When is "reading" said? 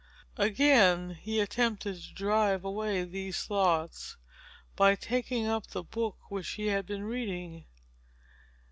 7.03-7.65